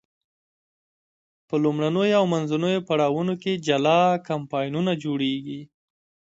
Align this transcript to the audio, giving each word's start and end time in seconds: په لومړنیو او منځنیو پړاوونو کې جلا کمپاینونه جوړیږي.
په 1.47 1.55
لومړنیو 1.63 2.17
او 2.19 2.23
منځنیو 2.33 2.85
پړاوونو 2.87 3.33
کې 3.41 3.61
جلا 3.67 4.01
کمپاینونه 4.27 4.91
جوړیږي. 5.03 5.61